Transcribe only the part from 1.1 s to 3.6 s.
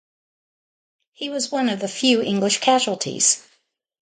He was one of few English casualties.